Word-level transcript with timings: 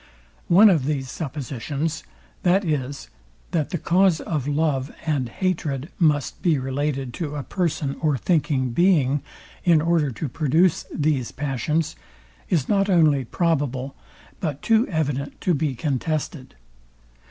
One 0.47 0.71
of 0.71 0.85
these 0.85 1.11
suppositions, 1.11 2.03
viz, 2.43 3.09
that 3.51 3.69
the 3.69 3.77
cause 3.77 4.19
of 4.19 4.47
love 4.47 4.91
and 5.05 5.29
hatred 5.29 5.91
must 5.99 6.41
be 6.41 6.57
related 6.57 7.13
to 7.21 7.35
a 7.35 7.43
person 7.43 7.95
or 7.99 8.17
thinking 8.17 8.71
being, 8.71 9.21
in 9.63 9.79
order 9.79 10.09
to 10.09 10.27
produce 10.27 10.85
these 10.91 11.31
passions, 11.31 11.95
is 12.49 12.67
not 12.67 12.89
only 12.89 13.23
probable, 13.25 13.95
but 14.39 14.63
too 14.63 14.87
evident 14.87 15.39
to 15.41 15.53
be 15.53 15.75
contested. 15.75 16.55